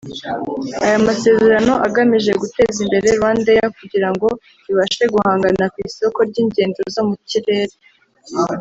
[0.85, 4.27] Aya masezerano agamije guteza imbere Rwandair kugira ngo
[4.71, 7.75] ibashe guhangana ku isoko ry’igendo zo mu kirere